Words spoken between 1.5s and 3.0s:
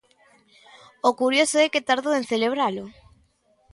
é que tardou en celebralo.